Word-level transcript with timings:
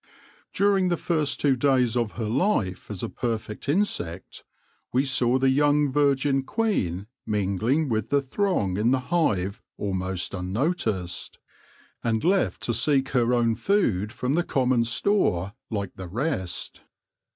During 0.51 0.89
the 0.89 0.97
first 0.97 1.39
two 1.39 1.55
days 1.55 1.95
of 1.95 2.13
her 2.13 2.25
life 2.25 2.89
as 2.89 3.03
a 3.03 3.07
perfect 3.07 3.69
insect, 3.69 4.43
we 4.91 5.05
saw 5.05 5.37
the 5.37 5.51
young 5.51 5.91
virgin 5.91 6.41
queen 6.41 7.05
mingling 7.23 7.87
with 7.87 8.09
THE 8.09 8.17
BRIDE 8.17 8.17
WIDOW 8.17 8.27
85 8.29 8.31
the 8.31 8.35
throng 8.73 8.77
in 8.77 8.89
the 8.89 8.99
hive 8.99 9.61
almost 9.77 10.33
unnoticed, 10.33 11.37
and 12.03 12.23
left 12.23 12.61
to 12.63 12.73
seek 12.73 13.09
her 13.09 13.31
own 13.31 13.53
food 13.53 14.11
from 14.11 14.33
the 14.33 14.43
common 14.43 14.85
store 14.85 15.53
like 15.69 15.93
the 15.93 16.07
rest. 16.07 16.81